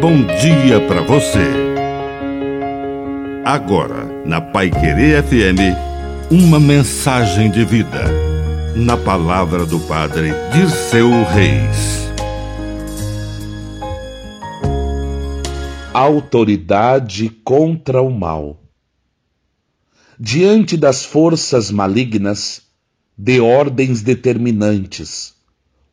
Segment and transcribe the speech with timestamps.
[0.00, 1.44] bom dia para você.
[3.44, 5.76] Agora, na Pai Querer FM,
[6.30, 8.04] uma mensagem de vida.
[8.74, 12.08] Na palavra do Padre Dirceu Reis.
[15.92, 18.58] Autoridade contra o mal.
[20.18, 22.62] Diante das forças malignas,
[23.18, 25.34] de ordens determinantes,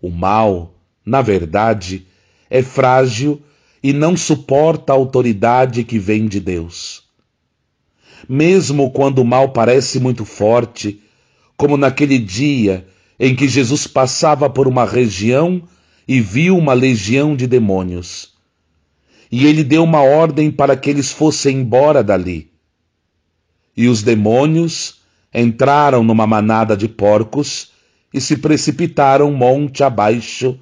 [0.02, 0.74] o mal,
[1.06, 2.08] na verdade,
[2.50, 3.42] é frágil
[3.82, 7.04] e não suporta a autoridade que vem de Deus.
[8.28, 11.02] Mesmo quando o mal parece muito forte,
[11.56, 12.88] como naquele dia
[13.20, 15.62] em que Jesus passava por uma região
[16.08, 18.34] e viu uma legião de demônios.
[19.32, 22.50] E ele deu uma ordem para que eles fossem embora dali.
[23.76, 25.02] E os demônios
[25.34, 27.72] entraram numa manada de porcos
[28.14, 30.58] e se precipitaram monte abaixo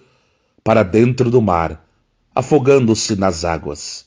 [0.64, 1.85] para dentro do mar
[2.36, 4.06] afogando-se nas águas.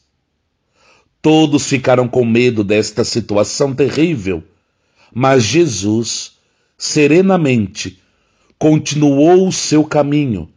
[1.23, 4.45] Todos ficaram com medo desta situação terrível,
[5.12, 6.32] mas Jesus,
[6.76, 8.01] serenamente,
[8.59, 10.49] continuou o seu caminho,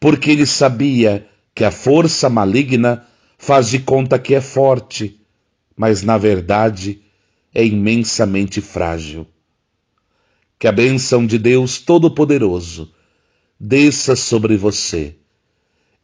[0.00, 3.06] porque ele sabia que a força maligna
[3.38, 5.20] faz de conta que é forte,
[5.76, 7.00] mas na verdade
[7.54, 9.26] é imensamente frágil.
[10.58, 12.92] Que a bênção de Deus Todo-Poderoso
[13.58, 15.14] desça sobre você